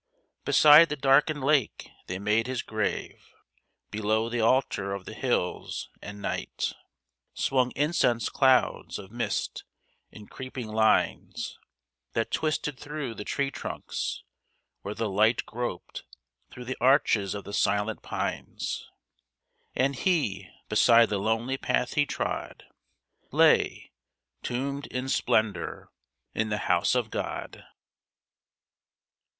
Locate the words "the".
0.89-0.95, 4.29-4.41, 5.05-5.13, 13.13-13.23, 14.95-15.07, 16.65-16.77, 17.43-17.53, 21.09-21.19, 26.49-26.57